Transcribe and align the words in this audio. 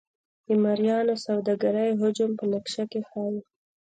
د 0.47 0.47
مریانو 0.63 1.07
د 1.17 1.21
سوداګرۍ 1.25 1.89
حجم 1.99 2.31
په 2.39 2.45
نقشه 2.51 2.83
کې 2.91 3.01
ښيي. 3.09 3.37